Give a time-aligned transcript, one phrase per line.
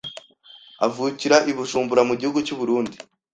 [0.85, 2.97] avukira I Bujumbura mu gihugu cy’ u Burundi